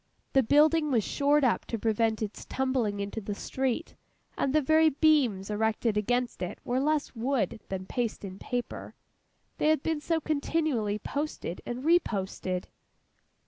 The 0.33 0.41
building 0.41 0.89
was 0.89 1.03
shored 1.03 1.43
up 1.43 1.65
to 1.65 1.77
prevent 1.77 2.23
its 2.23 2.43
tumbling 2.45 2.99
into 2.99 3.21
the 3.21 3.35
street; 3.35 3.93
and 4.35 4.51
the 4.51 4.59
very 4.59 4.89
beams 4.89 5.51
erected 5.51 5.95
against 5.95 6.41
it 6.41 6.57
were 6.65 6.79
less 6.79 7.13
wood 7.15 7.59
than 7.69 7.85
paste 7.85 8.23
and 8.23 8.39
paper, 8.41 8.95
they 9.59 9.67
had 9.67 9.83
been 9.83 10.01
so 10.01 10.19
continually 10.19 10.97
posted 10.97 11.61
and 11.67 11.83
reposted. 11.83 12.65